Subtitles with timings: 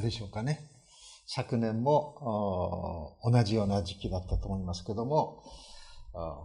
[0.00, 0.70] るでしょうかね。
[1.26, 5.44] 昨年も同じような時期だったと思いますけども、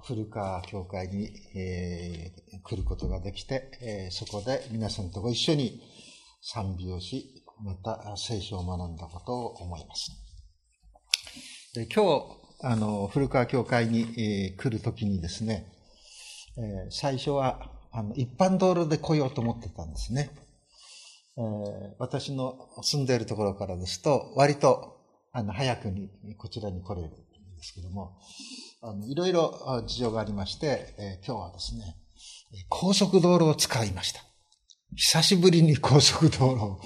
[0.04, 5.81] 古川教会に、えー、来ることができて、えー、そこで皆さんとご一緒に
[6.41, 10.12] 賛美をし、また聖書を学んだことを思います。
[11.73, 12.26] で今日、
[12.62, 15.72] あの、古川教会に、えー、来るときにですね、
[16.58, 20.30] え最初はあの一般道路で来ようと思ってたんですね。
[21.38, 24.97] えー、私の住んでいるところからですと、割と、
[25.31, 27.17] あの、早くにこちらに来れるんで
[27.64, 28.17] すけども、
[28.81, 31.97] あの、いろいろ事情がありまして、えー、今日はですね、
[32.69, 34.22] 高速道路を使いました。
[34.95, 36.80] 久しぶりに高速道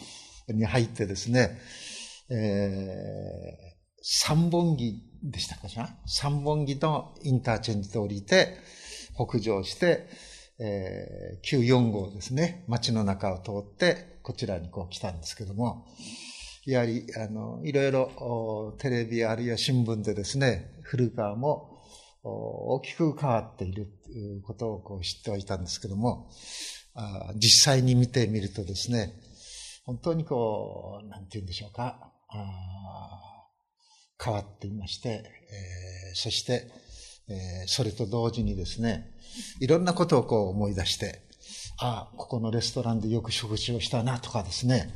[0.47, 1.59] 路に入ってですね、
[2.31, 2.37] えー、
[4.01, 5.89] 三本木でしたかしら？
[6.07, 8.57] 三本木のインターチェンジで降りて、
[9.15, 10.07] 北上して、
[10.59, 15.87] えー、94号ですね、街の中を通って、こちらにこう来たんですけども、
[16.65, 21.79] やはり、あの、いろいろテレビあるいは新聞でですね、古川も
[22.23, 26.29] 大きく変わっているということをこう知ってはいたんですけども、
[26.95, 29.13] あ実際に見てみるとですね、
[29.85, 33.47] 本当にこう、なんて言うんでしょうか、あ
[34.23, 36.67] 変わっていまして、えー、そして、
[37.29, 39.11] えー、それと同時にですね、
[39.61, 41.28] いろんなことをこう思い出して、
[41.81, 44.93] あ、ここのレストランでよく食事をしたなとかですね、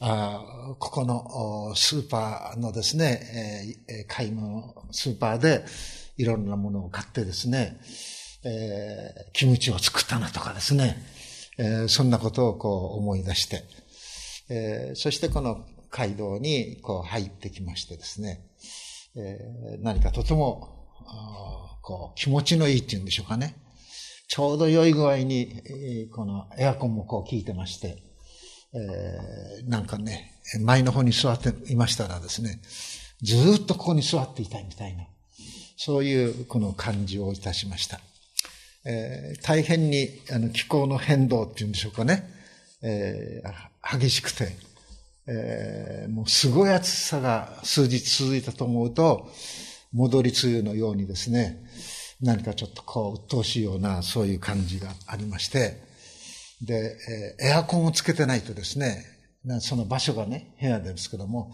[0.00, 5.64] あここのスーパーのですね、えー、買い物、スーパーで
[6.16, 7.80] いろんなものを買ってですね、
[8.44, 10.96] えー、キムチを作ったなとかですね、
[11.58, 13.62] えー、そんなことをこう思い出して、
[14.50, 18.44] えー、そしてこの街道にこう入ってきましてですね、
[19.16, 20.82] えー、何かとても
[21.82, 23.56] こう、気持ちのいいっていうんでしょうかね。
[24.32, 28.02] ちょうど良い具合に、このエアコンもこう効いてまして、
[28.72, 32.62] えー、なんかね、前の方に座っていましたらですね、
[33.20, 35.04] ずっとここに座っていたいみたいな、
[35.76, 38.00] そういうこの感じをいたしました。
[38.86, 42.26] えー、大変にあの気候の変動っていうんでしょうかね、
[42.80, 44.56] えー、激しくて、
[45.26, 49.28] えー、もうすごい暑さが数日続いたと思うと、
[49.92, 51.62] 戻り梅雨のようにですね、
[52.22, 55.82] 何かちょっとこう、鬱陶しいような、そういう感じがありまして、
[56.62, 56.96] で、
[57.40, 59.04] えエアコンをつけてないとですね、
[59.60, 61.52] その場所がね、部屋ですけども、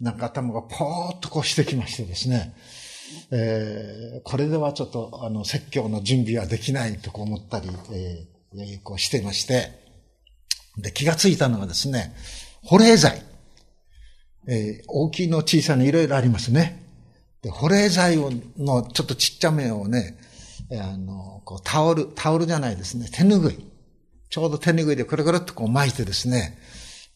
[0.00, 2.54] なんか頭がポーっとこうしてきましてですね、
[3.30, 9.70] えー、これではちょっと、あの、説教の準備はできないとこ思ったり、えー、こうしてまして、
[10.76, 12.14] で、気がついたのはですね、
[12.64, 13.22] 保冷剤。
[14.48, 16.87] えー、大きいの小さないろいろありますね。
[17.42, 20.18] で、保冷剤を、のちょっとちっちゃめをね、
[20.72, 23.64] あの、こうタオル、タオルじゃないですね、手ぬぐい。
[24.30, 26.58] ちょうど手ぬぐいでくるくるっとこう巻いてですね、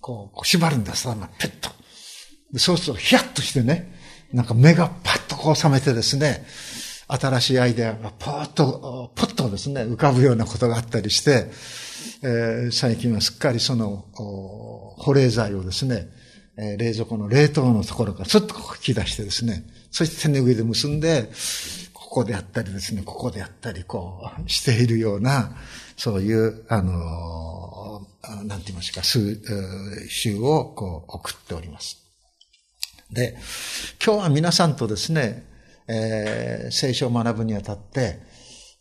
[0.00, 1.70] こう、こう縛るんです、あの、ペッと。
[2.52, 3.94] でそうするとヒヤッとしてね、
[4.32, 6.44] なんか目がパッとこう覚めてですね、
[7.08, 11.50] 新しいアイデアがポーッと、ポッとですね、浮かぶようなことがあったりして、
[12.22, 16.08] えー、最近はすっかりその、保冷剤をですね、
[16.56, 21.30] えー、冷蔵庫の冷凍のところからちょっとこう引き出してですね、そして手ぬぐいで結んで、
[21.92, 25.56] ここであったりですね、ここであったり、こう、しているような、
[25.96, 28.06] そういう、あの、
[28.44, 29.40] なんて言いますか、数、
[30.08, 31.98] 週をこう送っております。
[33.10, 33.36] で、
[34.04, 35.46] 今日は皆さんとですね、
[35.88, 38.20] えー、聖書を学ぶにあたって、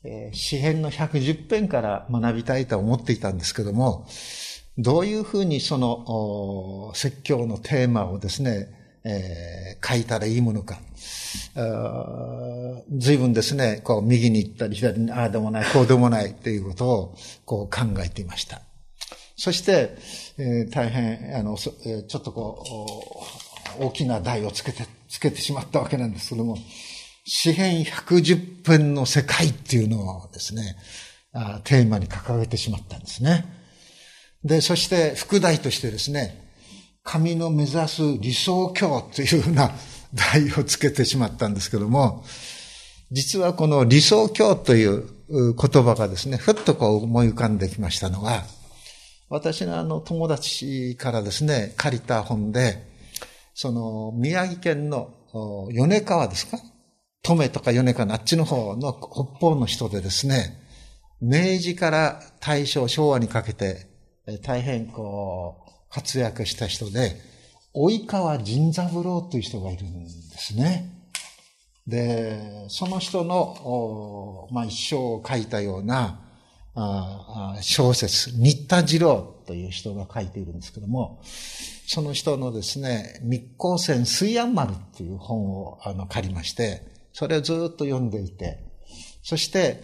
[0.03, 4.07] えー、詩編の110編から学びたいと思っていたんですけども、
[4.77, 10.79] どういうふうにその説教のテーマをですね、えー、書いたらいいものか。
[12.97, 17.15] 随分ですね、こう右に行ったり左にああでもない、こうでもないということを
[17.45, 18.61] こう考えていました。
[19.35, 19.95] そして、
[20.37, 21.73] えー、大変、あの、ちょ
[22.19, 22.63] っとこ
[23.79, 26.57] う、大きな台をつけて、つけてしまったわけなんですけども、
[27.25, 30.75] 詩編110編の世界っていうのをですね、
[31.63, 33.45] テーマに掲げてしまったんですね。
[34.43, 36.40] で、そして副題としてですね、
[37.03, 39.71] 神の目指す理想郷というような
[40.13, 42.23] 題をつけてしまったんですけども、
[43.11, 45.53] 実はこの理想郷という言
[45.83, 48.43] 葉がですね、ふっとこう思い浮かんできましたのが、
[49.29, 52.85] 私のあの友達からですね、借りた本で、
[53.53, 55.13] その宮城県の
[55.73, 56.57] 米川ですか？
[57.23, 60.61] 登米とか米川のあっちの方の北方の人でですね、
[61.21, 63.87] 明治から大正、昭和にかけて
[64.43, 65.60] 大変こう
[65.91, 67.17] 活躍した人で、
[67.73, 70.89] 及川仁三郎という人がいるんですね。
[71.87, 76.19] で、その人の、まあ、一生を書いたような
[77.61, 81.21] 小説、新田次郎という人が書いているんですけども、
[81.87, 88.63] その人のですね、密航船水安丸っていう本をあの借りまして、それをずっと読んでいて、
[89.23, 89.83] そして、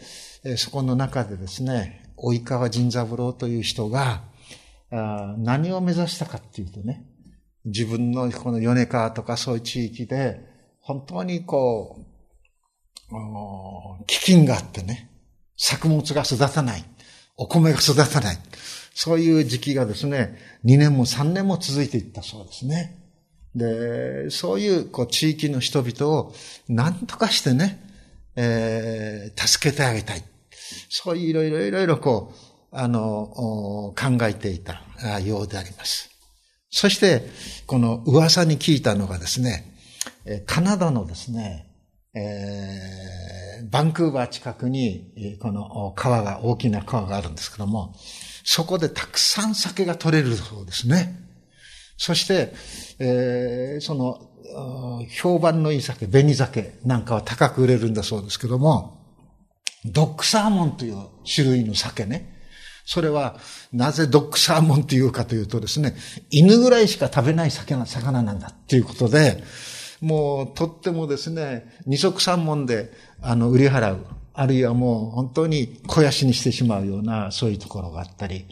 [0.56, 4.24] そこの中でですね、及川仁三郎という人が、
[4.92, 7.06] 何を目指したかっていうとね、
[7.66, 10.42] 自分のこの米川とかそういう地域で、
[10.80, 15.10] 本当にこう、飢饉があってね、
[15.58, 16.86] 作物が育たない、
[17.36, 18.38] お米が育たない、
[18.94, 22.98] そういう時期がですね、2年も3年も続いていったそうですね。
[23.56, 26.34] で、そういうこう地域の人々を
[26.70, 27.84] 何とかしてね、
[28.36, 30.24] えー、助けてあげたい。
[30.90, 34.82] そういういろいろいろいろこう、あの、考えていた
[35.20, 36.10] ようであります。
[36.70, 37.24] そして、
[37.66, 39.74] この噂に聞いたのがですね、
[40.46, 41.68] カナダのですね、
[42.14, 47.96] えー、バンクーバー近くに、この川が、大きな川があるんですけども、
[48.44, 51.16] そこでたくさん酒が取れるそうですね。
[51.98, 52.54] そして、
[53.00, 54.30] えー、その、
[55.10, 58.98] 評判のいい酒、紅酒なんかは高く売れるんだそうですけども、
[59.86, 62.37] ドックサーモンという種類の酒ね。
[62.90, 63.36] それは、
[63.74, 65.94] なぜドックサーモンというかというとですね、
[66.32, 69.44] 犬ぐらいしか食べない魚なんだっていうことで、
[70.00, 74.06] もうとってもですね、二足三門で、あの、売り払う。
[74.34, 78.46] あるいはもう本当に肥やしにしてしまうような、そういうところがあったり、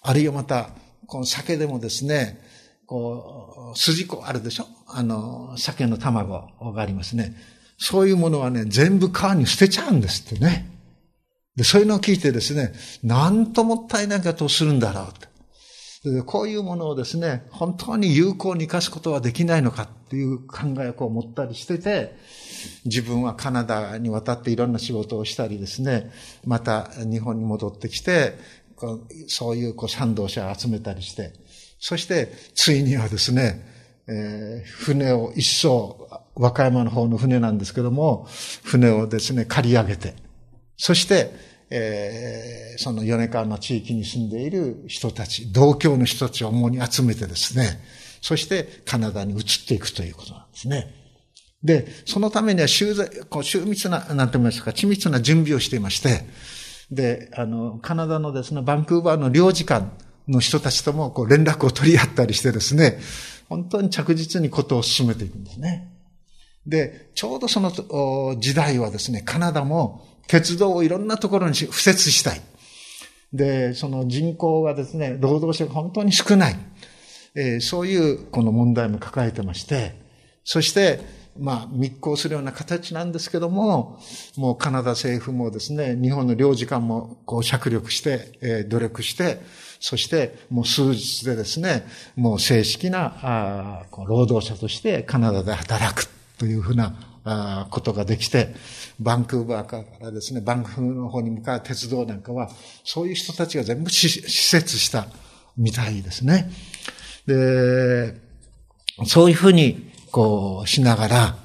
[0.00, 0.70] あるいはまた、
[1.06, 2.40] この酒でもですね、
[2.86, 4.66] こう、筋子あるでしょ？
[4.86, 7.34] あの、酒の卵がありますね。
[7.76, 10.70] そういうものはね、全部川に捨てちゃうんですってね。
[11.56, 12.72] で、そういうのを聞いてですね、
[13.02, 15.36] なんともったいないことをするんだろうと。
[16.24, 22.16] こういうものをですね、本当に有効に活かすことはできないのかっていう考えをこう持ったりしてて、
[22.84, 26.12] 自分はカナダに渡っていろんな仕事をしたりですね、
[26.44, 28.34] また日本に戻ってきて、
[29.26, 31.32] そういうこう賛同者を集めたりして、
[31.80, 33.66] そしてついにはですね、
[34.06, 38.28] えー、船を一層、和歌山の方の船なんですけども、
[38.62, 40.14] 船をですね、借り上げて、
[40.76, 41.32] そして、
[41.70, 47.80] えー、その米川の地域に住んでいる人たち、同郷の人たちを主に集めてですね、
[48.20, 50.94] そしてカナダに移っていくということなんですね。
[51.62, 52.94] で、そのためには周
[53.28, 56.24] こう周密な、なんて言いますか、緻密な準備をしていまして、
[56.90, 59.86] で、あの、カナダのですね、バンクーバーの領事館
[60.28, 63.00] の人たちともこう連絡を取り合ったりしてですね、
[63.48, 65.92] 本当に着実にことを進めていくんですね。
[66.66, 67.70] で、ちょうどその
[68.38, 72.40] 時代はですね、カナダも鉄道をいろんなところに敷設したい。
[73.32, 76.56] で、その人口がですね、労働者が本当に少ない。
[77.34, 79.94] えー、そういうこの問題も抱えてまして、
[80.44, 81.00] そして、
[81.38, 83.98] まあ、密航するような形なんですけども、
[84.36, 89.42] もうカナダ政府もですね、日本の領事館もこう着力して、えー、努力して、
[89.80, 96.94] そしてもう数日でですね、もう正式なあ労働者としてカナダで働くというふうな
[97.28, 98.54] あことができて、
[99.00, 102.50] バンクーバーからですね、バンクーの方に向かう鉄道なんかは、
[102.84, 105.08] そういう人たちが全部施設した
[105.56, 106.50] みたいですね。
[107.26, 108.14] で、
[109.06, 111.36] そういうふうに、こう、しながら、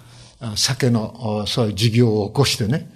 [0.56, 2.90] 酒の、そういう事業を起こしてね、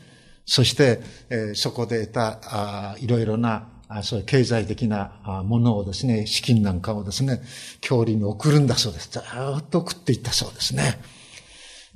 [0.46, 1.02] そして、
[1.32, 7.42] え、そこで得た、あいろいろな、あそういう経済的なものをですね、資金なんかをですね、
[7.82, 9.10] 郷里に送るんだそうです。
[9.10, 9.24] ずっ
[9.72, 11.00] と送っていったそうですね。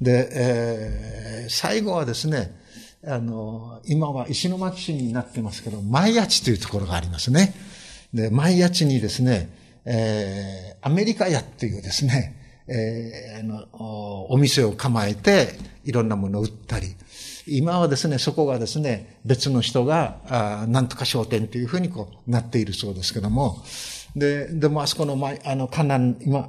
[0.02, 2.58] で、えー、最後はですね、
[3.06, 7.54] あの、今は石巻市になってますけど、前谷地というところがありますね。
[8.14, 9.50] で、前谷地にですね、
[9.86, 12.36] えー、アメリカ屋っていうですね、
[12.68, 16.96] えー、あの、お店を構えて、いろんなものを売ったり、
[17.48, 23.64] 今はですね、そこがですね、別の人が、あなんとか商店というふうにこうなっているそうですけども、
[24.16, 26.42] で、でもあそこの前、あの、カナン、今、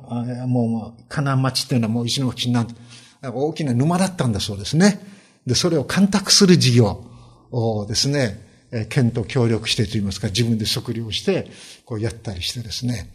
[0.46, 2.74] もう、カナン町っていうのはもう石巻市になって、
[3.22, 5.00] 大きな沼だったんだそうですね。
[5.46, 7.04] で、それを干拓する事業
[7.50, 8.48] をですね、
[8.88, 11.50] 県と協力してといいますか、自分で測量して、
[11.84, 13.10] こうやったりしてですね、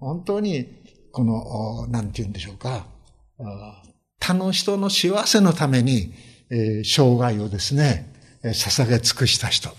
[0.00, 0.66] 本当に、
[1.12, 2.86] この、なんて言うんでしょうか、
[4.18, 6.14] 他の人の幸せのために、
[6.50, 9.70] えー、生涯をですね、捧げ尽くした人。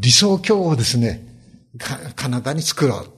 [0.00, 1.26] 理想郷をですね、
[2.16, 3.10] カナダに作ろう。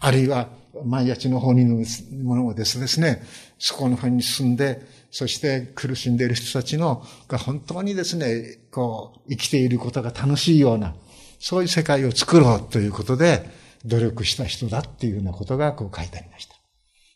[0.00, 0.48] あるいは、
[0.84, 1.84] 毎日の方にの
[2.22, 3.22] ものをですね、
[3.58, 10.94] そこの方に住んで、そして苦しんでいる人たちの、が本当にですね、こう、生きていることが楽しいような、
[11.38, 13.48] そういう世界を作ろうということで、
[13.84, 16.54] 努力した人だっていうようなことがこう書いてありました。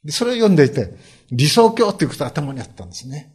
[0.04, 0.94] で、それを読んでいて、
[1.30, 3.34] 理想郷っていうことが頭にあったんですね。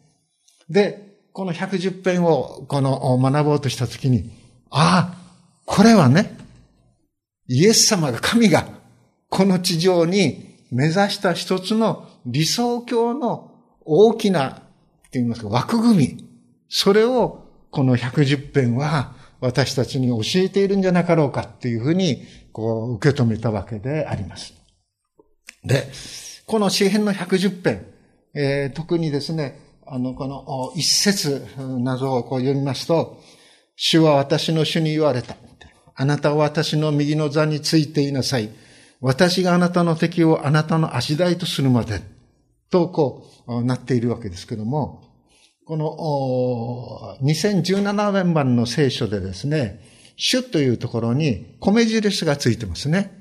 [0.70, 4.30] で、この110編をこの学ぼうとしたときに、
[4.70, 5.18] ああ、
[5.66, 6.36] これはね、
[7.48, 8.66] イエス様が、神が、
[9.34, 13.50] この地上に目指した一つの理想郷の
[13.84, 14.54] 大きな、っ
[15.10, 16.28] て言いますか、枠組み。
[16.68, 22.22] それを、この110編は、私たちに教えているんじゃなかろうかっていうふうに、
[22.52, 24.54] こう、受け止めたわけであります。
[25.64, 25.90] で、
[26.46, 27.86] この詩編の110編、
[28.34, 33.20] えー、特にですね、あの、この一節などをこう読みますと、
[33.74, 35.34] 主は私の主に言われた。
[35.96, 38.50] あなたは私の右の座についていなさい。
[39.04, 42.00] 私があなたの敵をあなたの足台とするまで。
[42.70, 45.02] と、こう、なっているわけですけども、
[45.66, 49.84] この、2017年版の聖書でですね、
[50.16, 53.12] 主というところに米印がついてますね。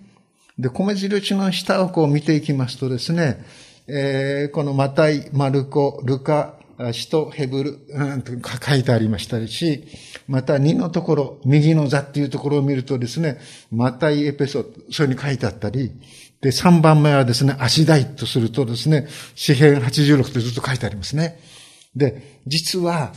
[0.57, 3.43] で、米印の下をこう見ていきますとですね、
[3.87, 6.59] えー、このマタイ、マルコ、ルカ、
[6.91, 9.83] 使徒ヘブル、うん、書いてありましたし、
[10.27, 13.39] また2のところ、右の座っていうところを見るとですね、
[13.71, 15.91] マタイ、エペソ、それに書いてあったり、
[16.41, 21.39] で、3番目はですね、足台とするとですね、詩編86ってずっと書いてありますね。
[21.95, 23.13] で、実は、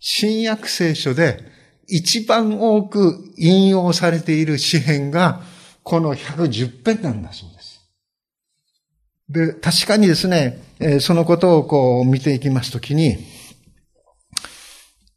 [0.00, 1.44] 新約聖書で
[1.88, 5.42] 一番多く引用されている詩編が、
[5.82, 7.80] この110編なんだそうです。
[9.28, 10.62] で、確かにですね、
[11.00, 13.18] そのことをこう見ていきますときに、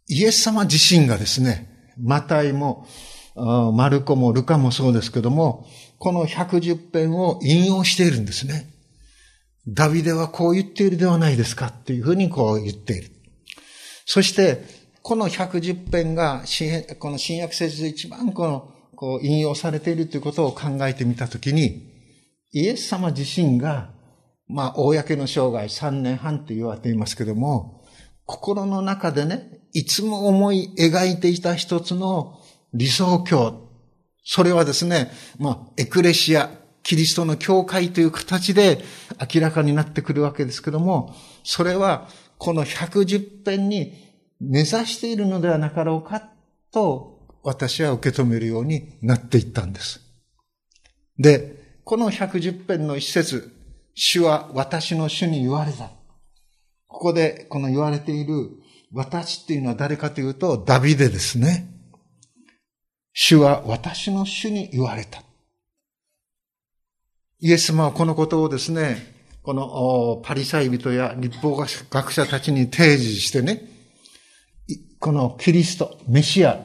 [0.07, 2.87] イエス様自身がですね、マタイも、
[3.35, 5.67] マルコもルカもそうですけども、
[5.99, 8.73] この110編を引用しているんですね。
[9.67, 13.11] ダビデはこう言っているではないですかっていうふうにこう言っている。
[14.05, 14.63] そして、
[15.03, 16.43] この110編が、
[16.99, 21.87] この新約聖書で一番この、こう引用されているということを考えてみたときに、
[22.51, 23.91] イエス様自身が、
[24.51, 27.83] まあ、公の生涯3年半と言われていますけども、
[28.25, 32.39] 心の中でね、いつも思い描いていた一つの
[32.73, 33.69] 理想郷。
[34.23, 36.49] それはですね、まあ、エクレシア、
[36.83, 38.83] キリストの教会という形で
[39.33, 43.93] 明らかになってくるわけですけども、それはこの110編に
[44.39, 46.29] 目指しているのではなかろうか
[46.71, 50.01] と私は受け止めるようになっていったんです。
[51.19, 53.51] で、この110編の一節、
[53.93, 55.91] 主は私の主に言われた。
[56.87, 58.51] ここでこの言われている
[58.93, 61.67] 私っていうのは誰かというとダビデですね。
[63.13, 65.23] 主は私の主に言われた。
[67.39, 68.97] イエス様はこのことをですね、
[69.41, 73.63] このパリサイ人や立法学者たちに提示してね、
[74.99, 76.63] このキリスト、メシア、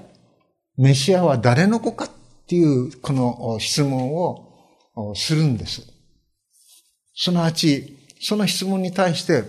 [0.77, 2.11] メシアは誰の子かっ
[2.47, 5.96] ていうこの質問をするんです。
[7.17, 9.45] すなわち、その質問に対して、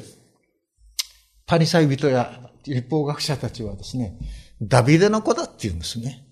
[1.46, 4.18] パリサイ人や立法学者たちはですね、
[4.62, 6.26] ダビデの子だって言うんですね。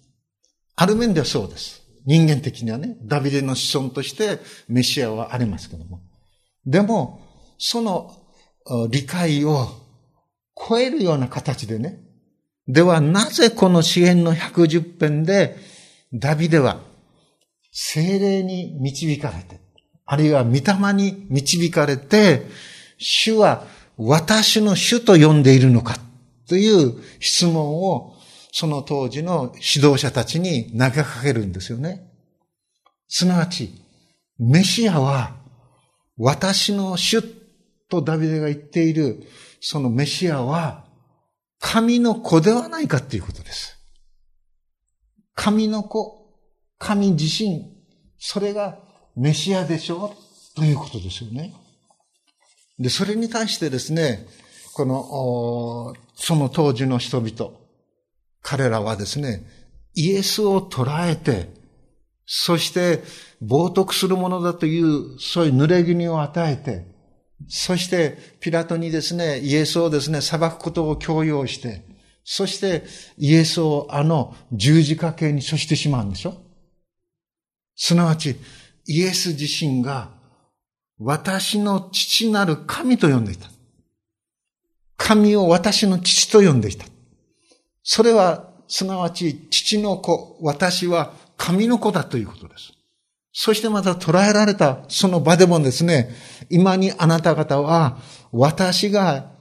[0.76, 1.84] ある面ではそうです。
[2.06, 6.02] 人間的にはね、ダビデの子孫としてメシアはありますけども。
[6.66, 7.22] でも、
[7.58, 8.14] その
[8.90, 9.68] 理解を
[10.56, 12.00] 超えるような形でね、
[12.68, 15.58] ではなぜこの支援の110編で
[16.14, 16.82] ダビデは
[17.72, 19.65] 精霊に導かれて、
[20.06, 22.46] あるいは御霊に導かれて、
[22.98, 23.66] 主は
[23.98, 25.98] 私の主と呼んでいるのか
[26.48, 28.16] という質問を
[28.52, 32.10] その当時の指導者たちに投げかけるんですよね。
[33.08, 33.74] すなわち、
[34.38, 35.36] メシアは
[36.18, 37.24] 私の主
[37.90, 39.24] とダビデが言っている
[39.60, 40.86] そのメシアは
[41.60, 43.78] 神の子ではないかということです。
[45.34, 46.30] 神の子、
[46.78, 47.76] 神自身、
[48.18, 48.80] それが
[49.16, 50.16] メシアでしょ？
[50.56, 51.54] ということですよね。
[52.80, 54.26] で、それに対してですね、
[54.74, 57.54] この、その当時の人々、
[58.42, 59.46] 彼らはですね、
[59.94, 61.50] イエスを捉えて、
[62.26, 63.04] そして
[63.42, 66.86] 冒涜するものだという、そういう濡れ衣を与えて、
[67.48, 71.86] そしてピラトにですね、イエスをですね、裁くことを強要して、
[72.24, 72.84] そして
[73.18, 76.36] イエスをあの十字架形に処してしまうんでしょ？
[77.76, 78.36] すなわち、
[78.86, 80.10] イエス自身が
[81.00, 83.50] 私の父なる神と呼んでいた。
[84.98, 86.86] 神を私の父と呼んでいた。
[87.84, 92.74] それは、すなわち父の子、私は神の子だということです。
[93.32, 96.10] そしてまた捉えられたその場でもですね、
[96.50, 97.98] 今にあなた方は
[98.32, 99.32] 私が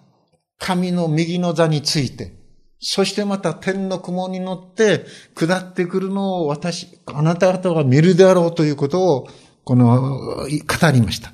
[0.59, 2.33] 神の右の座について、
[2.81, 9.29] そしてまた天の雲に乗って下ってくるのを私、あなた方が見るであろうということを、
[9.65, 10.47] この、語
[10.93, 11.33] りました。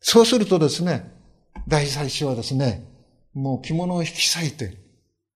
[0.00, 1.12] そうするとですね、
[1.66, 2.86] 大祭司はですね、
[3.32, 4.76] もう着物を引き裂いて、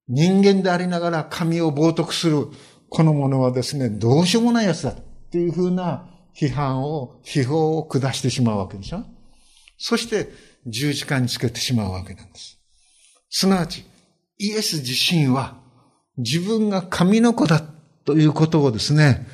[0.09, 2.47] 人間でありながら神を冒涜する
[2.88, 4.95] この者はですね、どうしようもない奴だっ
[5.31, 9.05] ていうふうな批判を、批評を下してしまうわけでしょ
[9.77, 10.29] そして
[10.67, 12.59] 十字架につけてしまうわけなんです。
[13.31, 13.85] すなわち、
[14.38, 15.59] イエス自身は
[16.16, 17.61] 自分が神の子だ
[18.04, 19.26] ということをですね、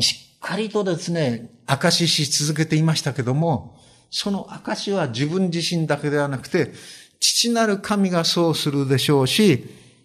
[0.00, 3.76] しっかりとですね、証しし続けていましたけども、
[4.10, 6.72] その証しは自分自身だけではなくて、
[7.20, 9.64] 父なる神がそうするでしょうし、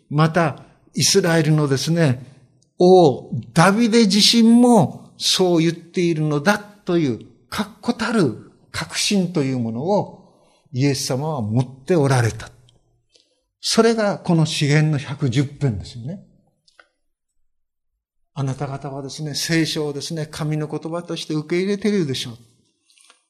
[0.09, 2.25] また、イスラエルのですね、
[2.79, 10.16] 王、ダビデ自身もそう言っているのだという、確固たる確信というものを
[10.77, 12.51] イエス様は持っておられた。
[13.59, 16.23] それがこの資源の110編ですよね。
[18.35, 22.37] あなた方はですね、聖書をですね、神の言葉として受け入れているでしょう。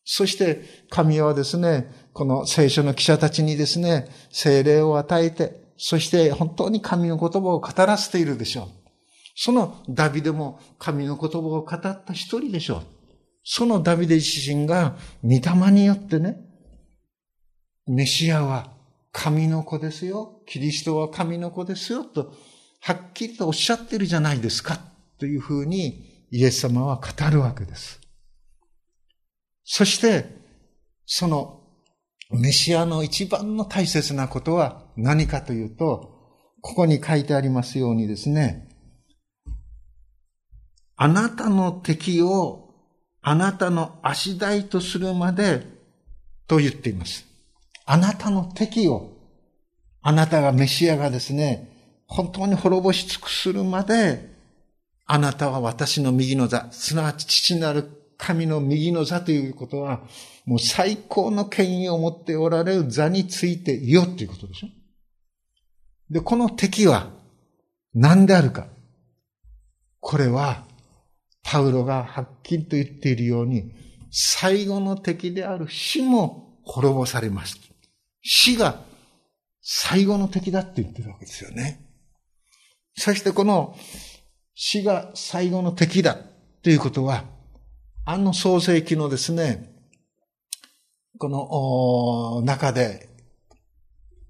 [0.03, 8.67] そして神はですね、この聖書の記者たちにですね、精霊を与えて、そして本当に神の言葉を語らせているでしょう。
[9.37, 12.81] そのダビデも神の言葉を語った一人でしょう。
[13.45, 16.46] そのダビデ自身が御霊によってね、
[17.87, 18.73] メシアは
[19.11, 20.41] 神の子ですよ。
[20.45, 22.03] キリストは神の子ですよ。
[22.03, 22.33] と、
[22.81, 24.79] はっきりとおっしゃってるじゃないですか。
[25.17, 27.99] というふうにイエス様は語るわけです。
[29.63, 30.25] そして、
[31.05, 31.63] その
[32.29, 36.13] メシアの一番の大切なことは何かというと、
[36.61, 38.67] ここに書いてありますようにですね、
[40.95, 42.73] あなたの敵を
[43.21, 45.63] あなたの足台とするまで
[46.47, 47.25] と言っています。
[47.89, 49.13] あなたの敵を、
[50.01, 51.71] あなたがメシアがですね、
[52.05, 54.29] 本当に滅ぼし尽くするまで、
[55.05, 60.01] あなたは私の右の座、すなわち父なる神の右の座ということは、
[60.45, 64.67] もう最高の権威を持っておられる座についていよということでしょ。
[66.09, 67.09] で、この敵は
[67.93, 68.67] 何であるか。
[70.01, 70.65] これは、
[71.41, 73.71] パウロがはっきりと言っているように、
[74.11, 77.66] 最後の敵である死も滅ぼされます。
[78.21, 78.81] 死が
[79.61, 81.85] 最後の敵だって言ってるわけですよね。
[82.95, 83.77] そしてこの
[84.55, 86.17] 死が最後の敵だ
[86.63, 87.25] ということは、
[88.05, 89.73] あの創世記のですね、
[91.19, 93.09] この中で、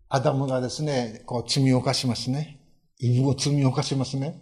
[0.10, 2.60] アダムがですね、こう罪を犯しますね。
[3.00, 4.42] イブを罪を犯しますね。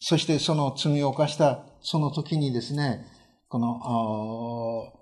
[0.00, 3.06] そしてその罪を犯したその時にですね、
[3.48, 4.92] この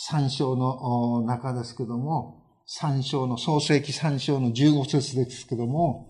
[0.00, 6.08] 三章の中ですけども、三章の、創世記三章の十五節ですけども、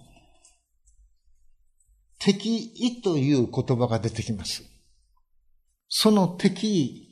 [2.18, 4.62] 敵意という言葉が出てきます。
[5.88, 7.08] その敵意、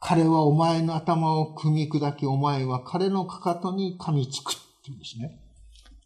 [0.00, 5.38] 彼はお前の頭を組み砕き、お前は彼のかかとに噛みつくって言うんですね。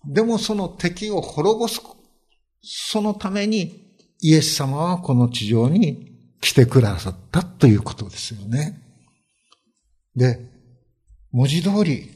[0.06, 1.80] でもその敵を滅ぼす、
[2.62, 6.11] そのためにイエス様はこの地上に
[6.42, 8.82] 来てくださったということですよね。
[10.16, 10.40] で、
[11.30, 12.10] 文字通り、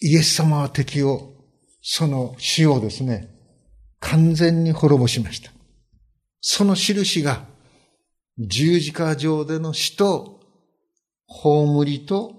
[0.00, 1.34] イエス様は敵を、
[1.82, 3.28] その死をですね、
[3.98, 5.50] 完全に滅ぼしました。
[6.40, 7.46] その印が、
[8.38, 10.40] 十字架上での死と、
[11.26, 12.36] 葬りと、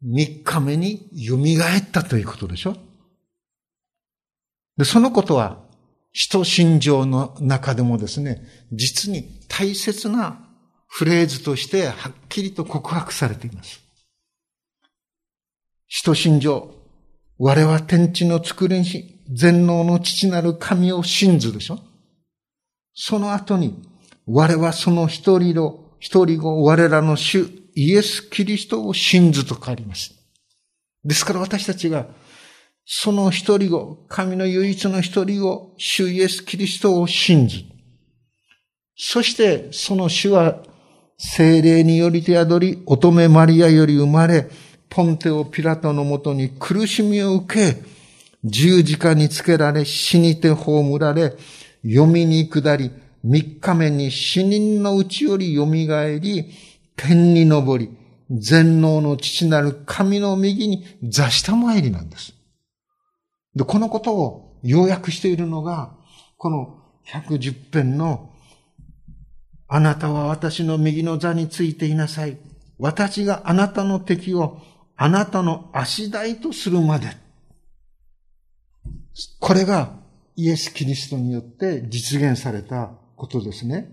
[0.00, 2.76] 三日目に蘇ったということでしょ
[4.78, 5.62] で、そのことは、
[6.14, 10.41] 使徒信条の中でもですね、実に大切な
[10.94, 13.80] フレーズとしてはっきりと告白されています。
[15.88, 16.74] 使徒信条、
[17.38, 19.02] 我は天地の作り主、
[19.32, 21.78] 全能の父なる神を信ずでしょ
[22.92, 23.82] その後に、
[24.26, 30.14] 我はその一人の、一人後、我らの主、イエス・キリストを信ずと変わります。
[31.04, 32.06] ですから私たちが
[32.84, 37.64] その一人を、神の唯一の一人を、主イエス・キリストを信ず。
[38.96, 40.62] そして、その主は、
[41.24, 44.50] 精霊によりて宿り、乙女マリアより生まれ、
[44.88, 47.82] ポンテオ・ピラトのもとに苦しみを受け、
[48.44, 51.34] 十字架につけられ、死にて葬られ、
[51.84, 52.90] 読みに下り、
[53.22, 55.64] 三日目に死人のうちより蘇
[56.18, 56.50] り、
[56.96, 57.90] 天に昇り、
[58.28, 62.34] 全能の父なる神の右に座した参りなんです。
[63.54, 65.92] で、このことを要約しているのが、
[66.36, 68.31] この110編の
[69.74, 72.36] あなたは私の右の座についていなさい。
[72.78, 74.60] 私があなたの敵を
[74.96, 77.08] あなたの足台とするまで。
[79.40, 79.94] これが
[80.36, 83.90] イエス・キリストによって実現されたことですね。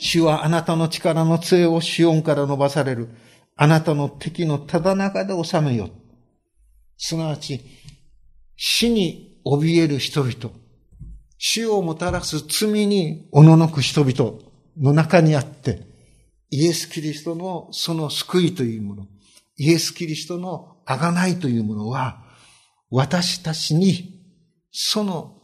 [0.00, 3.10] 主はあなたの力の杖をシオンから伸ばされる。
[3.54, 5.88] あなたの敵のただ中で収めよ。
[6.98, 7.60] すなわち、
[8.56, 10.52] 死に怯える人々、
[11.44, 14.38] 死をもたらす罪におののく人々
[14.78, 15.82] の中にあって、
[16.50, 19.08] イエス・キリストのその救いというもの、
[19.56, 22.22] イエス・キリストの贖いというものは、
[22.90, 24.22] 私たちに
[24.70, 25.42] その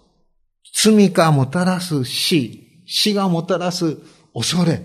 [0.72, 3.96] 罪がもたらす死、死がもたらす
[4.32, 4.80] 恐れ、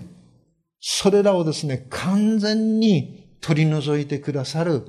[0.80, 4.88] それらをですね、完全に取り除いてくださる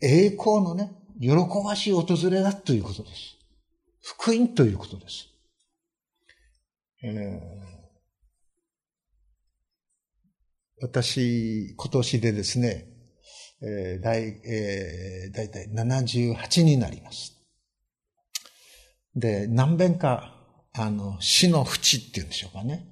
[0.00, 1.30] 栄光のね、喜
[1.64, 3.37] ばしい訪れだということです。
[4.02, 5.28] 福音ということです。
[7.02, 7.40] えー、
[10.80, 12.86] 私、今年でですね、
[13.62, 17.34] えー、だい、えー、だいたい78になります。
[19.14, 20.34] で、何遍か、
[20.74, 22.86] あの、死の淵っていうんでしょうかね。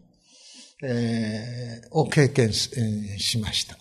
[0.83, 3.77] えー、を経験しました。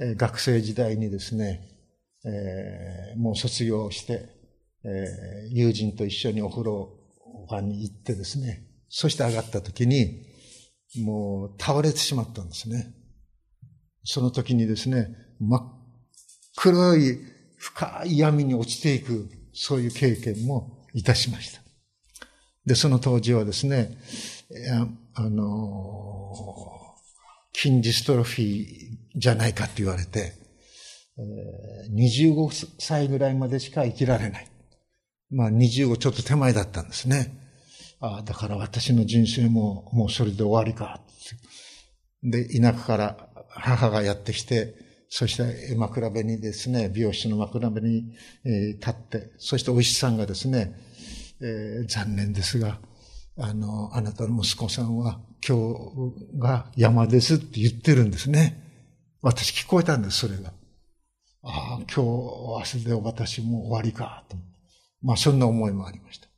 [0.00, 1.70] えー、学生時代にですね、
[2.24, 4.33] えー、もう卒業して、
[4.84, 6.98] えー、友人と一緒にお風呂
[7.50, 10.22] 場に行ってですね、そして上がった時に、
[11.02, 12.94] もう倒れてしまったんですね。
[14.04, 15.08] その時にですね、
[15.40, 15.84] 真っ
[16.56, 17.18] 黒い
[17.56, 21.60] 深い闇に落ちていく、そういう経験もいたしました。
[22.66, 23.98] で、その当時はですね、
[25.14, 26.32] あの、
[27.54, 28.66] 筋ジストロフィー
[29.16, 30.32] じゃないかって言われて、
[31.92, 34.48] 25歳ぐらいまでしか生きられない。
[35.34, 37.36] まあ25ちょっと手前だったんですね。
[38.00, 41.00] ああ、だから私の人生ももうそれで終わりか。
[42.22, 44.74] で、田舎から母がやってきて、
[45.08, 48.14] そして枕辺にですね、美容室の枕辺に、
[48.74, 50.74] 立って、そしてお医師さんがですね、
[51.40, 52.78] えー、残念ですが、
[53.36, 55.74] あの、あなたの息子さんは今
[56.34, 58.60] 日が山ですって言ってるんですね。
[59.22, 60.52] 私聞こえたんです、それが。
[61.42, 64.53] ああ、今日明日で私も終わりかと。
[65.04, 66.28] まあそんな思いもありました。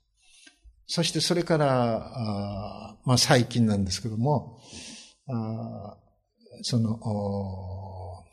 [0.87, 4.61] そしてそれから、あまあ最近なんですけども、
[5.29, 5.97] あ
[6.63, 8.25] その、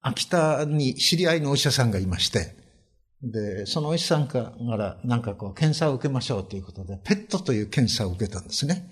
[0.00, 2.54] 秋田に知り合いのお医者さんがいまして、
[3.22, 8.88] で、そのお医者さんからなんかこう検査を受けましょうということで、ペットという検査を受けたんですね。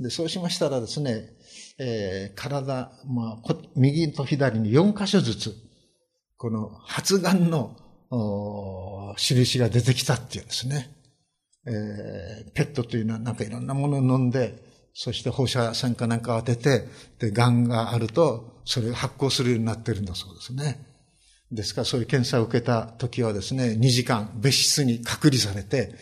[0.00, 1.30] で、そうしましたらですね、
[1.78, 5.54] えー、体、まあ、右と左に4箇所ずつ、
[6.36, 7.76] この発がんの
[8.10, 10.90] 印が出てきたっていうんですね。
[11.66, 20.84] えー、ペットというのはなんかいろんなものを飲んで、そして放射線かなんか当てて、で、癌があると、それを発酵するようになってるんだそうですね。
[21.52, 25.94] ですから、そういう検査を受けた時はですね、2時間別室に隔離されて、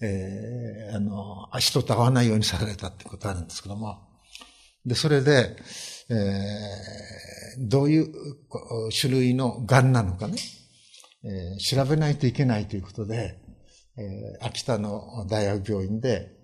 [0.00, 3.98] えー、あの、人と会わないようにされたってことあるんですけども。
[4.86, 5.56] で、それで、
[6.08, 8.12] えー、どういう
[8.98, 10.38] 種類の癌なのかね、
[11.24, 13.38] えー、調べないといけないということで、
[13.96, 16.36] えー、秋田の大学病院で、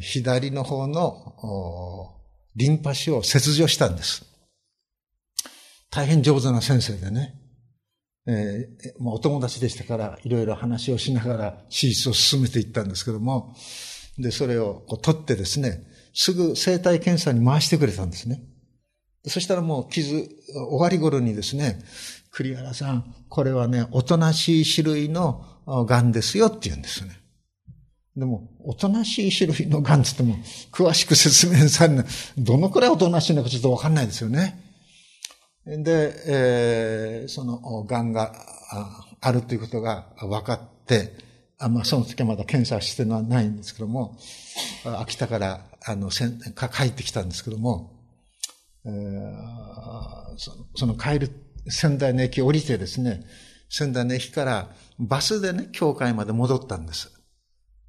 [0.00, 2.14] 左の方の
[2.54, 4.24] リンパ腫を切除したんです。
[5.90, 7.34] 大変上手な先生でね、
[8.26, 13.54] えー、お友達でしたから、いろいろ話をしながら手術を進めていったんですけども、
[14.18, 18.42] で、それをこう取ってですね、すぐ生体検査に回してくれたんですね。
[19.26, 20.28] そしたらもう傷、終
[20.78, 21.80] わり頃にですね、
[22.32, 25.44] 栗原さん、これはね、おとなしい種類の
[25.86, 27.20] 癌ですよって言うんですね。
[28.16, 32.06] でも、おとなしい種類の癌って言っても、詳しく説明されない。
[32.38, 34.58] どのくらいおとなしいのかちょっとわかんないですよね。
[35.66, 38.32] で、えー、その、癌が
[39.20, 41.12] あるということが分かって、
[41.58, 44.18] あまあ、その時はまだ検査してないんですけども、
[44.84, 47.92] 秋田から、あの、せんか帰ってきたんですけども、
[48.84, 51.30] えー、そのその帰る
[51.68, 53.24] 仙台の駅降りてですね、
[53.68, 57.12] 仙台の駅からバスでね、教会まで戻ったんです。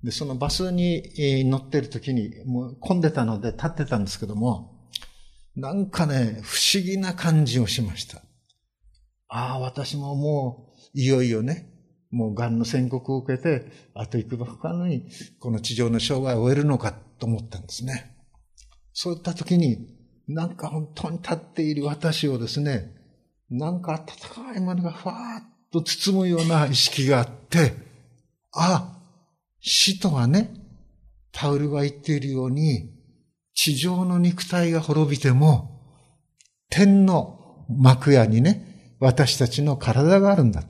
[0.03, 1.03] で、そのバスに
[1.45, 4.89] 乗ってる時に、もう混んでたので立ってたんですけども、
[5.55, 8.21] なんかね、不思議な感じをしました。
[9.27, 11.69] ああ、私ももう、いよいよね、
[12.12, 15.07] もう癌の宣告を受けて、あといくばくかに、
[15.39, 18.15] この地上の生涯を終えるのかと思ったんですね。
[18.93, 19.88] そういった時に、
[20.27, 22.95] なんか本当に立っている私をですね、
[23.49, 27.73] なんか温かいものがふわーっと包むような意識があって、
[28.51, 28.97] あ、
[29.60, 30.53] 死とはね、
[31.32, 32.91] パウルが言っているように、
[33.56, 35.82] 地上の肉体が滅びても、
[36.69, 40.63] 天の幕屋にね、私たちの体があるんだ。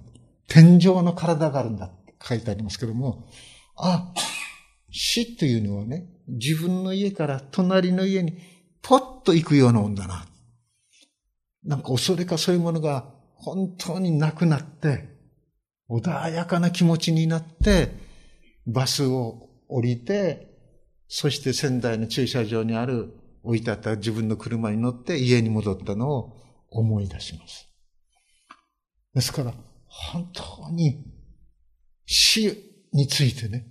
[0.48, 3.28] 天上の体があるんだって書いてありますけども、
[3.76, 4.14] あ、
[4.92, 8.38] 死というのはね、自分の家から隣の家に
[8.82, 10.26] ポッと行くようなもんだな。
[11.66, 15.10] なんか恐れかそういうものが本当になくなって、
[15.90, 17.92] 穏やかな気持ちになって、
[18.66, 20.50] バスを降りて、
[21.08, 27.70] そして仙台の駐車場にある置いてあった自分の車に乗って家に戻ったのを思い出します。
[29.14, 29.54] ですから、
[29.86, 31.06] 本当に
[32.06, 33.68] 死についてね、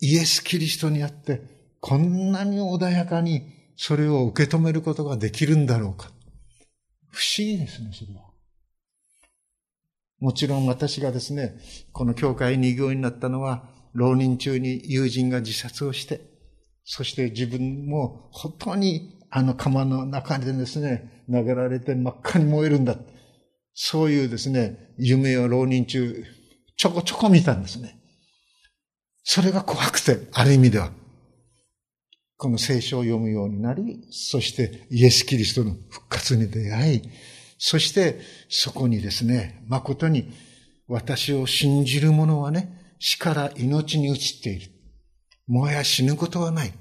[0.00, 1.40] イエス・キリストにあって、
[1.80, 3.42] こんなに穏やかに
[3.76, 6.10] それを受け止めることができるんだろうか。
[7.16, 8.20] 不思議ですね、それは。
[10.20, 11.56] もちろん私がですね、
[11.92, 16.20] この教会に行になったのは、浪人中に友人が自殺をして、
[16.84, 22.96] そして自分も本当にあの釜の中でですね、投げられて真っ赤に燃えるんだ。
[23.72, 26.22] そういうですね、夢を浪人中、
[26.76, 27.98] ちょこちょこ見たんですね。
[29.24, 30.92] それが怖くて、ある意味では。
[32.36, 37.02] この聖書を読むようになり、そしてイエス・キリストの復活に出会い、
[37.58, 40.32] そしてそこにですね、誠に
[40.86, 44.70] 私を信じる者はね、死から命に移っている。
[45.46, 46.72] もはや死ぬことはない。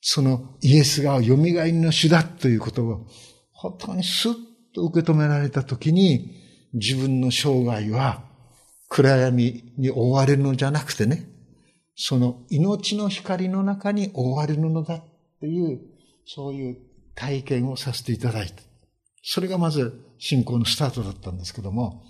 [0.00, 3.06] そのイエスが蘇りの主だということを
[3.52, 4.34] 本当にスッ
[4.74, 6.30] と受け止められたときに
[6.74, 8.22] 自分の生涯は
[8.88, 11.28] 暗闇に覆われるのじゃなくてね、
[11.96, 15.04] その命の光の中に覆われるのだっ
[15.40, 15.80] ていう、
[16.26, 16.78] そういう
[17.14, 18.62] 体験をさせていただいた。
[19.22, 22.04] それがまず信仰のスタートだったんですけども、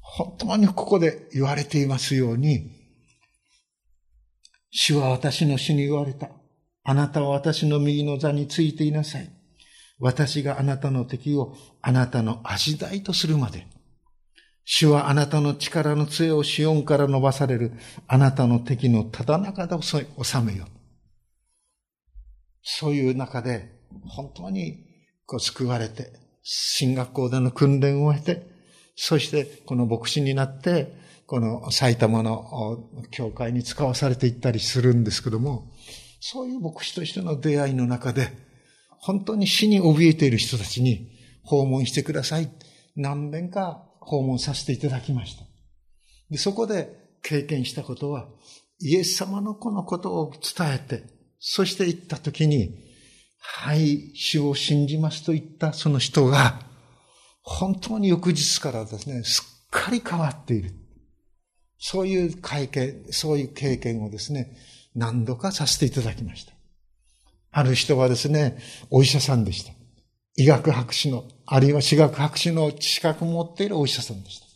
[0.00, 2.70] 本当にここで言われていますように、
[4.70, 6.30] 主は私の死に言われた。
[6.82, 9.30] あなたは私の右の座についていなさい。
[9.98, 13.66] 私があなたの敵をあなたの足台とするまで。
[14.70, 17.72] 主はあなたの力の杖をシオンから伸ばされる
[18.06, 20.04] あなたの敵のただ中で収
[20.42, 20.66] めよ。
[22.62, 23.72] そういう中で
[24.04, 24.84] 本当に
[25.24, 28.46] こう救われて、進学校での訓練を経て、
[28.94, 30.92] そしてこの牧師になって、
[31.26, 35.72] この埼玉の教会に使わされていったりするんですけども、
[36.20, 38.28] そういう牧師としての出会いの中で、
[38.98, 41.08] 本当に死に怯えている人たちに
[41.42, 42.50] 訪問してください。
[42.96, 45.44] 何遍か訪問させていただきました。
[46.30, 48.28] でそこで経験したことは、
[48.80, 51.04] イエス様のこのことを伝えて、
[51.38, 52.74] そして言ったときに、
[53.38, 56.60] はい、主を信じますと言ったその人が、
[57.42, 60.72] 本当に翌日からですね、すっかり変わっている。
[61.78, 64.56] そういう会見、そういう経験をですね、
[64.94, 66.52] 何度かさせていただきました。
[67.50, 68.58] ある人はですね、
[68.90, 69.72] お医者さんでした。
[70.38, 74.46] 医学博士の、あるいは私学博士の資格を持っているお医者さんでした。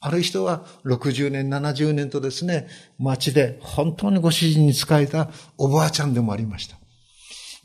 [0.00, 5.28] ある人は60年、70年とですね、街で本当にご主人に仕えた
[5.58, 6.78] おばあちゃんでもありました。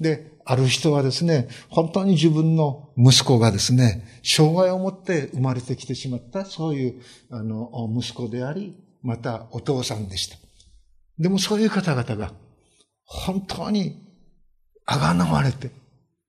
[0.02, 10.36] で、ある人はですね、本当に自分の息子がですね、障害を持って生まれてきてしまった、そういう、あの、息子であり、またお父さんでした。
[11.18, 12.34] でもそういう方々が、
[13.06, 13.96] 本当に
[14.86, 15.72] あがなわれて、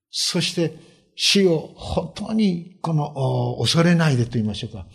[0.09, 4.87] そして死を本当にこの恐れないでと言いましょうか。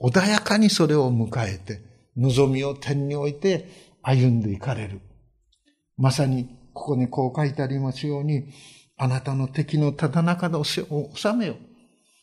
[0.00, 1.80] 穏やかにそれを迎えて、
[2.16, 3.68] 望みを天に置いて
[4.02, 5.00] 歩んでいかれる。
[5.96, 8.48] まさにここにこう書いてありますように、
[8.96, 10.86] あなたの敵のただ中で収
[11.36, 11.56] めよ。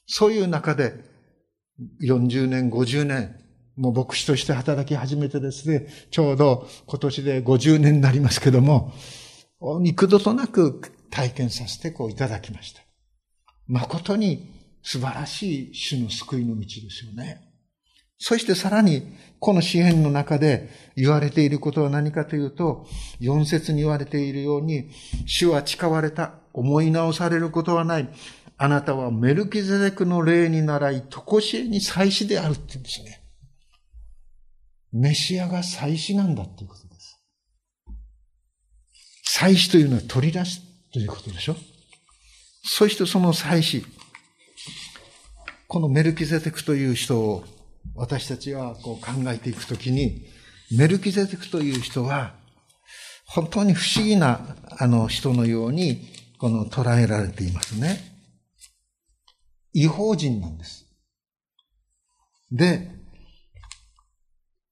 [0.06, 0.94] そういう中で、
[2.02, 3.36] 40年、50年、
[3.76, 8.94] もう牧師として働き始めてですね、ちょうど今年で50年になりますけども、
[9.84, 12.85] 幾度となく体験させてこういただきました。
[13.68, 14.52] 誠に
[14.84, 17.42] 素晴らしい主の救いの道ですよね。
[18.18, 22.88] そしてさらに、この詩篇の中で言われていることは何かというと、
[23.20, 24.90] 四節に言われているように、
[25.26, 28.10] 主は誓われた、思い直されることはない。
[28.58, 33.22] あなたはメルキゼデクの霊に習い、とこしえに祭司であるって言うんですね。
[34.94, 37.20] メシアが祭司なんだっていうことです。
[39.24, 40.62] 祭司というのは取り出す
[40.94, 41.58] ということでしょ
[42.68, 43.86] そしてその祭司、
[45.68, 47.46] このメルキゼテクという人を
[47.94, 50.26] 私たちはこう考えていくときに、
[50.76, 52.34] メルキゼテクという人は、
[53.28, 56.08] 本当に不思議なあの人のように
[56.40, 58.00] この捉えられていますね。
[59.72, 60.88] 違法人なんです。
[62.52, 62.90] で、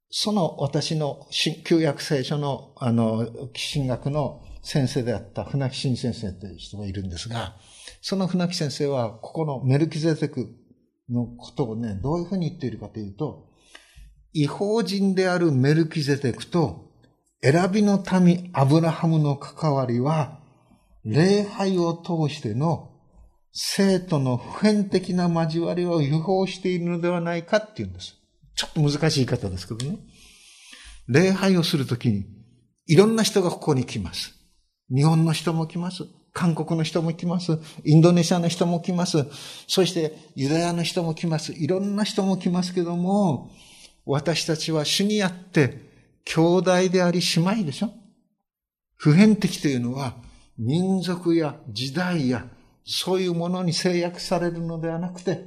[0.09, 1.27] その私の
[1.63, 3.27] 旧約聖書の、あの、
[3.73, 7.57] 神学の先生であった船木新先生という人がいるんですが、
[8.01, 10.49] その船木先生は、ここのメルキゼテク
[11.09, 13.49] のことをね、どういうふうに言っているかというと、
[14.31, 16.91] 違法人であるメルキゼテクと
[17.43, 20.39] 選びの民アブラハムの関わりは、
[21.03, 22.91] 礼拝を通しての
[23.51, 28.15] 生徒の普遍的な交わりを違法しているのではないかっていうんです。
[28.55, 29.99] ちょっと難しい言い方ですけどね。
[31.09, 32.25] 礼拝をするときに、
[32.87, 34.42] いろんな人がここに来ます。
[34.89, 36.03] 日本の人も来ます。
[36.33, 37.59] 韓国の人も来ます。
[37.85, 39.25] インドネシアの人も来ます。
[39.67, 41.53] そしてユダヤの人も来ます。
[41.53, 43.51] いろんな人も来ますけども、
[44.05, 45.79] 私たちは主にあって
[46.25, 47.91] 兄弟であり姉妹でしょ
[48.95, 50.15] 普遍的というのは
[50.57, 52.47] 民族や時代や
[52.85, 55.45] そういうものに制約されるのではなくて、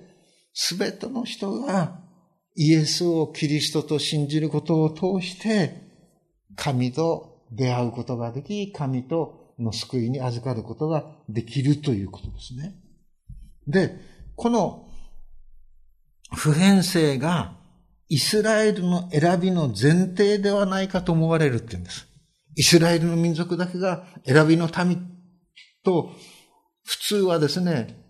[0.55, 2.01] すべての人が
[2.55, 5.83] イエスをキリストと信じることを通して、
[6.55, 12.75] 神と出会うことができ、神との救いに預かることができるということですね。
[13.67, 13.99] で、
[14.35, 14.89] この
[16.35, 17.57] 普遍性が
[18.09, 22.07] イスラエルの選びの前提ではないかと思われるって言うんです。
[22.57, 25.09] イスラエルの民族だけが選びの民
[25.85, 26.11] と
[26.85, 28.03] 普通はですね、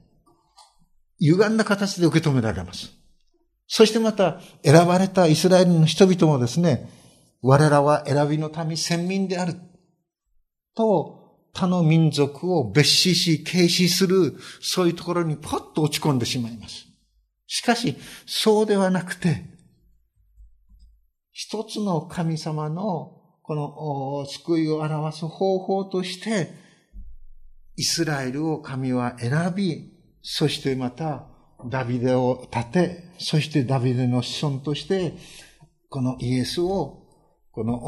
[1.18, 2.92] 歪んだ形で受け止められます。
[3.68, 6.88] そしてまた、選ばれたイスラエルの人々もですね、
[7.42, 9.54] 我らは選びの民、先民である。
[10.74, 11.16] と、
[11.52, 16.86] 他の民族を別視し、軽視する、そういうところにポッと落ち込んでしまいます。
[17.46, 17.96] しかし、
[18.26, 19.44] そうではなくて、
[21.32, 26.50] 一つの神様のこの救いを表す方法として、
[27.76, 31.26] イスラエルを神は選び、そしてまた
[31.70, 35.14] ダビデを立て、そしてダビデの子孫として、
[35.88, 37.05] このイエスを、
[37.56, 37.78] この、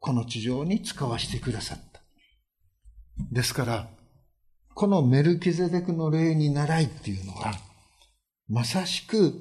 [0.00, 2.02] この地上に使わせてくださった。
[3.32, 3.88] ですから、
[4.74, 7.54] このメルキゼデクの霊に習いっていうのは、
[8.48, 9.32] まさしく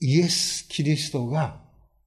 [0.00, 1.62] イエス・キリストが、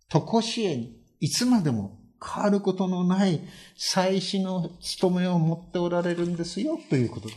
[0.07, 3.41] とこしえに、いつまでも変わることのない
[3.75, 7.33] 祭祀の務めを持っておられるんですよということで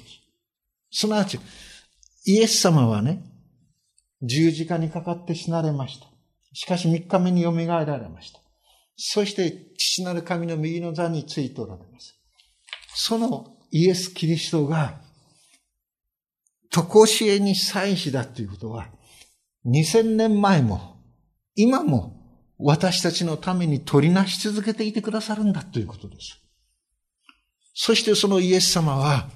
[0.90, 1.01] す。
[1.01, 1.40] すなわち、
[2.27, 3.23] イエス様はね、
[4.21, 6.09] 十字架にかかって死なれました。
[6.53, 8.40] しかし三日目に蘇られました。
[9.01, 12.19] そして父なる神の右の座についておられます。
[12.95, 15.01] そのイエス・キリストが、
[16.71, 18.89] とこしえに祭司だということは、
[19.67, 20.97] 2000年前も、
[21.55, 26.41] 今も私たちのために取りなし続けていてくださるんだということです。
[27.75, 29.31] そしてそのイエス様は、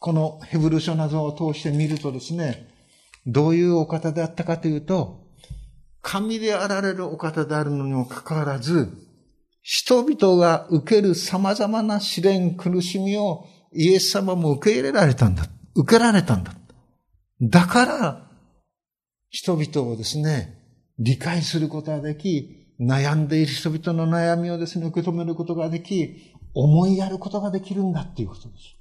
[0.00, 2.68] このヘブル書などを通して見るとですね、
[3.24, 5.21] どういうお方であったかというと、
[6.02, 8.92] 神であられるお方であるのにもかかわらず、
[9.62, 15.46] 人々が受ける様々な試練、苦しみをイエス様も受け入れられたんだ。
[15.74, 16.54] 受けられたんだ。
[17.40, 18.30] だから、
[19.30, 20.58] 人々をですね、
[20.98, 28.76] 理解することができ、悩んでいる人々の悩みをですね、受け止めることができ、思いやることができるんだっていうことです。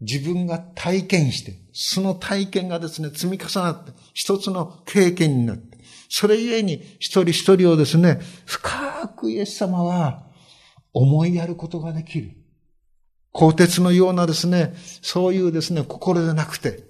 [0.00, 5.71] 自分が体験して、その体験がですね、積み重なって、一つの経験になって、
[6.14, 10.26] それゆえに一人一人をですね、深くイエス様は
[10.92, 12.32] 思いやることができる。
[13.32, 16.84] 鋼鉄のようなですね、そういうですね、心でなくて、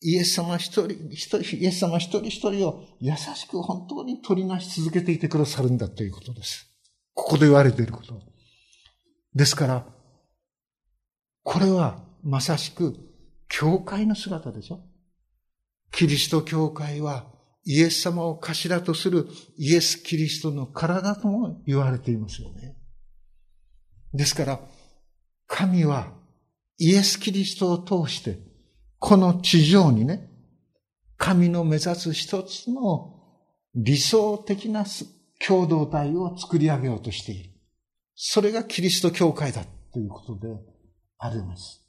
[0.00, 6.68] イエス様一人、一人、イエス様一人一人を優しく本当に取りなし続けていてくださるんだということです。
[7.14, 8.22] ここで言われていること。
[9.34, 9.86] ですから、
[11.42, 12.94] これはまさしく
[13.48, 14.84] 教会の姿でしょ
[15.90, 17.31] キリスト教会は
[17.64, 22.76] イエス様を頭とするイエス・キリストの体とも言われていますよね。
[24.12, 24.60] ですから、
[25.46, 26.12] 神は
[26.78, 28.38] イエス・キリストを通して
[28.98, 30.30] この地上にね、
[31.16, 33.20] 神の目指す一つの
[33.74, 34.84] 理想的な
[35.44, 37.50] 共同体を作り上げようとしている。
[38.14, 40.48] それがキリスト教会だということで
[41.18, 41.80] あります。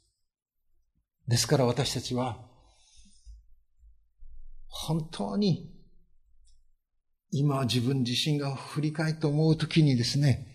[1.26, 2.38] ですから私たちは、
[4.68, 5.73] 本当に
[7.36, 10.46] 今自分自身が振り返って思うときにですね、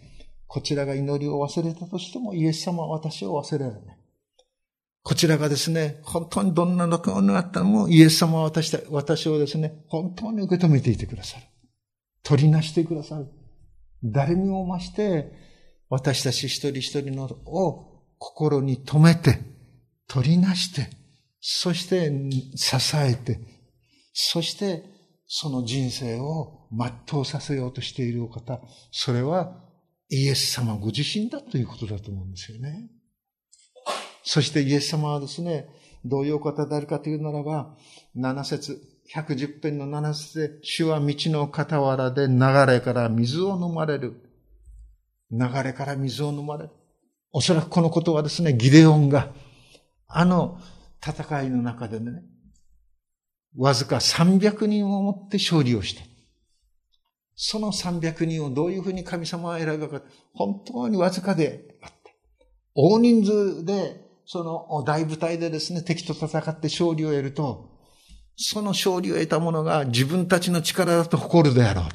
[0.48, 3.98] こちらが祈りを忘れたとしてもイエス様は私を忘れられない。
[5.04, 11.44] こちらがですね、本当にどんな録音があったのも、イエス様は私私をですね、本当に受け止めていてくださる。
[12.24, 13.28] 取りなしてくださる。
[14.02, 15.34] 誰にも増して、
[15.90, 19.38] 私たち一人一人のを心に留めて、
[20.08, 20.90] 取りなして、
[21.42, 22.10] そして
[22.56, 23.38] 支えて、
[24.14, 24.99] そして
[25.32, 28.62] その人生を全うさせようとしているお方、
[28.92, 29.56] それは
[30.10, 32.90] イエス様ご自身だということだと思うんですよね。
[34.24, 35.70] そしてイエス様はですね、
[36.04, 37.78] どういうお方であるかというならば、
[38.18, 38.82] 7節
[39.14, 44.16] 110編の7節で、主は道の傍らで流れから水を飲まれる。
[45.32, 46.72] 流れから水を飲まれる。
[47.32, 49.32] おそらくこのことはですね、ギデオンが、
[50.08, 50.60] あの
[51.08, 52.24] 戦いの中でね、
[53.58, 56.02] わずか300人をもって勝利をした。
[57.36, 60.02] その300人をどういうふうに神様は選ぶか、
[60.34, 61.96] 本当にわずかであった。
[62.76, 67.70] 大人数で、その大部隊でですね、敵と戦って勝利を得ると、
[68.36, 71.86] その勝利を得た者が自分たちの力だと誇るであろう。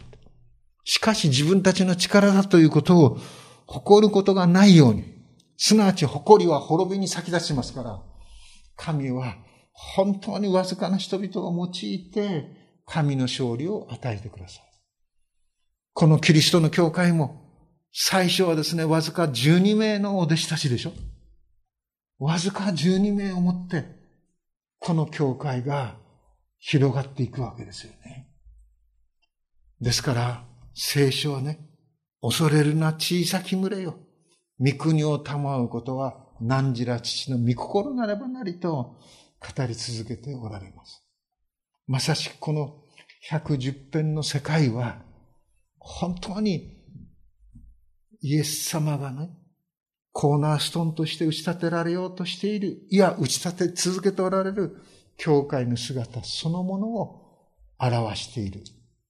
[0.84, 3.18] しかし自分たちの力だということを
[3.66, 5.05] 誇ることがないように、
[5.57, 8.02] すなわち誇りは滅びに先立ちますから、
[8.76, 9.36] 神は
[9.74, 12.46] 本当にわずかな人々を用いて、
[12.86, 14.64] 神の勝利を与えてください。
[15.92, 17.42] このキリストの教会も、
[17.92, 20.92] 最初はですね、わずか12名のお弟子たちでしょ
[22.18, 23.84] わずか12名をもって、
[24.78, 25.96] この教会が
[26.58, 28.28] 広がっていくわけですよね。
[29.80, 30.44] ですから、
[30.74, 31.58] 聖書はね、
[32.20, 33.96] 恐れるな小さき群れよ。
[34.60, 38.96] 御国を賜うことは何時ら父の御心なればなりと
[39.45, 41.05] 語り続けておられます。
[41.86, 42.82] まさしくこの
[43.30, 45.03] 110編の世界は
[45.78, 46.74] 本当に
[48.22, 49.28] イエス様がね、
[50.12, 54.80] コーナーストーンとして打ち立てられようとしている、いや、打ち立て続けておられる
[55.18, 57.24] 教会の姿そのものを
[57.78, 58.62] 表している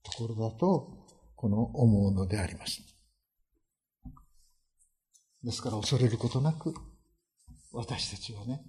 [0.02, 1.06] ところだと、
[1.36, 2.82] この思うのであります。
[5.44, 6.74] ですから恐れることなく、
[7.72, 8.62] 私たちはね、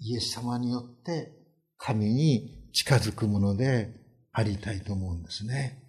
[0.00, 1.32] イエス様によって
[1.76, 3.94] 神に近づくもので
[4.32, 5.82] ありたいと思うんですね。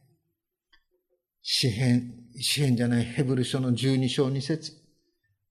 [1.41, 4.73] 詩篇、詩篇じゃないヘブル書の12章2節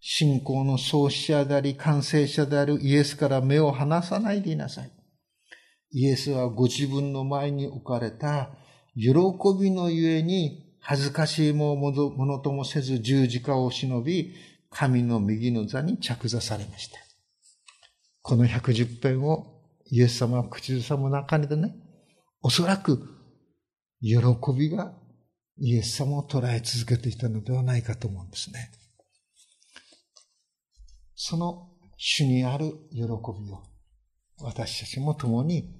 [0.00, 4.90] 信仰の創始者であり完成者であるイエスから目を離さないでいなさい。
[5.90, 8.50] イエスはご自分の前に置かれた
[8.94, 9.10] 喜
[9.60, 14.34] びのゆえに恥ずかしいものともせず十字架を忍び、
[14.70, 17.07] 神の右の座に着座されました。
[18.22, 21.74] この110編をイエス様は口ずさむ中でね、
[22.42, 23.08] おそらく
[24.00, 24.18] 喜
[24.56, 24.94] びが
[25.58, 28.70] イエス様を捉え続けていたのではないかと思うんですね。
[31.14, 33.62] その主にある喜びを
[34.40, 35.74] 私たちも共に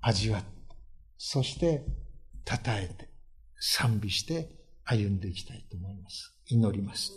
[0.00, 0.48] 味わって、
[1.16, 1.86] そして
[2.46, 3.08] 称えて、
[3.58, 4.50] 賛美して
[4.84, 6.36] 歩んでいきたいと思います。
[6.48, 7.12] 祈ります。